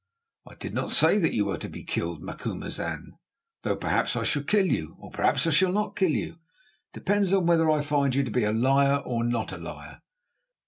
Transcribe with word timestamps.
"I 0.47 0.55
did 0.55 0.73
not 0.73 0.89
say 0.89 1.19
that 1.19 1.31
you 1.35 1.45
were 1.45 1.59
to 1.59 1.69
be 1.69 1.83
killed, 1.83 2.23
Macumazahn, 2.23 3.11
though 3.61 3.75
perhaps 3.75 4.15
I 4.15 4.23
shall 4.23 4.41
kill 4.41 4.65
you, 4.65 4.95
or 4.97 5.11
perhaps 5.11 5.45
I 5.45 5.51
shall 5.51 5.71
not 5.71 5.95
kill 5.95 6.09
you. 6.09 6.31
It 6.39 6.93
depends 6.93 7.31
upon 7.31 7.45
whether 7.45 7.69
I 7.69 7.81
find 7.81 8.15
you 8.15 8.23
to 8.23 8.31
be 8.31 8.43
a 8.43 8.51
liar, 8.51 8.97
or 9.05 9.23
not 9.23 9.51
a 9.51 9.57
liar. 9.59 10.01